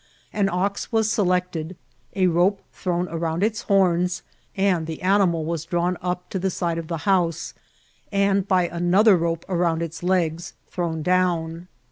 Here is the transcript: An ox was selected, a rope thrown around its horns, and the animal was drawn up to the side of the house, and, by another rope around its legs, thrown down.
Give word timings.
An 0.33 0.49
ox 0.49 0.91
was 0.91 1.11
selected, 1.11 1.77
a 2.15 2.25
rope 2.25 2.59
thrown 2.73 3.07
around 3.09 3.43
its 3.43 3.61
horns, 3.61 4.23
and 4.57 4.87
the 4.87 5.03
animal 5.03 5.45
was 5.45 5.63
drawn 5.63 5.95
up 6.01 6.27
to 6.31 6.39
the 6.39 6.49
side 6.49 6.79
of 6.79 6.87
the 6.87 6.97
house, 7.05 7.53
and, 8.11 8.47
by 8.47 8.67
another 8.67 9.15
rope 9.15 9.45
around 9.47 9.83
its 9.83 10.01
legs, 10.01 10.55
thrown 10.71 11.03
down. 11.03 11.67